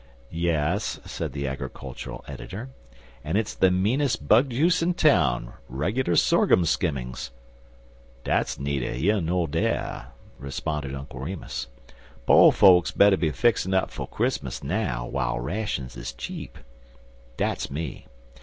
"Yes," 0.33 0.99
said 1.05 1.31
the 1.31 1.45
agricultural 1.45 2.25
editor, 2.27 2.71
"and 3.23 3.37
it's 3.37 3.53
the 3.53 3.69
meanest 3.69 4.27
bug 4.27 4.49
juice 4.49 4.81
in 4.81 4.95
town 4.95 5.53
regular 5.69 6.15
sorghum 6.15 6.65
skimmings." 6.65 7.29
"Dat's 8.23 8.57
needer 8.57 8.97
yer 8.97 9.21
ner 9.21 9.45
dar," 9.45 10.13
responded 10.39 10.95
Uncle 10.95 11.19
Remus. 11.19 11.67
"Po' 12.25 12.49
fokes 12.49 12.89
better 12.89 13.15
be 13.15 13.29
fixin' 13.29 13.75
up 13.75 13.91
for 13.91 14.07
Chris'mus 14.07 14.63
now 14.63 15.05
w'ile 15.07 15.39
rashuns 15.39 15.95
is 15.95 16.13
cheap. 16.13 16.57
Dat's 17.37 17.69
me. 17.69 18.07